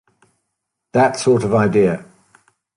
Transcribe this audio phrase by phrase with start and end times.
[0.93, 2.03] That sort of idea.